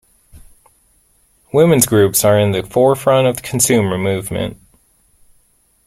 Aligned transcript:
Women's 1.53 1.85
groups 1.85 2.25
are 2.25 2.39
in 2.39 2.53
the 2.53 2.63
forefront 2.63 3.27
of 3.27 3.35
the 3.35 3.41
consumer 3.43 3.99
movement. 3.99 4.57